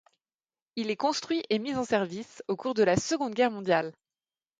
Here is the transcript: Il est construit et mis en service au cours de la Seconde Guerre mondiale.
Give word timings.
Il 0.77 0.89
est 0.89 0.95
construit 0.95 1.43
et 1.51 1.59
mis 1.59 1.75
en 1.75 1.83
service 1.83 2.41
au 2.47 2.55
cours 2.55 2.73
de 2.73 2.81
la 2.81 2.95
Seconde 2.97 3.35
Guerre 3.35 3.51
mondiale. 3.51 3.93